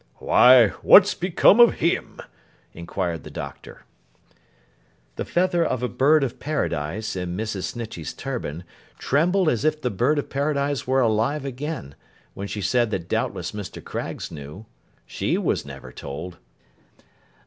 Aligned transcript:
'Why, 0.15 0.69
what's 0.81 1.13
become 1.13 1.59
of 1.59 1.75
him?' 1.75 2.19
inquired 2.73 3.23
the 3.23 3.29
Doctor. 3.29 3.83
The 5.15 5.25
feather 5.25 5.63
of 5.63 5.83
a 5.83 5.87
Bird 5.87 6.23
of 6.23 6.39
Paradise 6.39 7.15
in 7.15 7.37
Mrs. 7.37 7.65
Snitchey's 7.71 8.11
turban, 8.11 8.63
trembled 8.97 9.47
as 9.47 9.63
if 9.63 9.79
the 9.79 9.91
Bird 9.91 10.17
of 10.17 10.27
Paradise 10.27 10.87
were 10.87 11.01
alive 11.01 11.45
again, 11.45 11.93
when 12.33 12.47
she 12.47 12.61
said 12.61 12.89
that 12.89 13.09
doubtless 13.09 13.51
Mr. 13.51 13.79
Craggs 13.83 14.31
knew. 14.31 14.65
She 15.05 15.37
was 15.37 15.67
never 15.67 15.91
told. 15.91 16.39